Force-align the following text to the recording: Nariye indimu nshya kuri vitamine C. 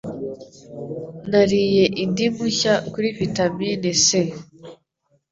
Nariye 1.29 1.83
indimu 2.03 2.43
nshya 2.51 2.75
kuri 2.91 3.07
vitamine 3.17 3.89
C. 4.05 4.05